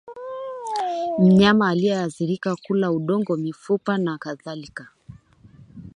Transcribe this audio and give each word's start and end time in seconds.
Mnyama 1.19 1.69
aliyeathirika 1.69 2.55
kula 2.55 2.91
udongo 2.91 3.37
mifupa 3.37 3.97
na 3.97 4.17
kadhalika 4.17 4.87